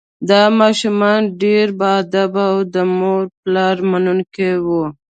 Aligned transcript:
دا 0.29 0.41
ماشومان 0.59 1.21
ډیر 1.41 1.67
باادبه 1.79 2.43
او 2.51 2.59
د 2.73 2.75
مور 2.97 3.23
او 3.27 3.33
پلار 3.41 3.75
منونکي 3.91 4.49
وو 4.65 4.83